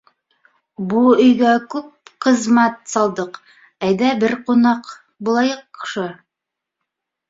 —Бу 0.93 1.01
өйгә 1.25 1.51
күп 1.75 2.09
ҡызмәт 2.27 2.81
салдыҡ, 2.95 3.39
әйдә 3.91 4.13
бер 4.27 4.37
ҡунаҡ 4.51 4.93
булайыҡшы. 5.31 6.13